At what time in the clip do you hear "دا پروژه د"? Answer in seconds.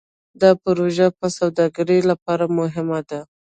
0.41-1.23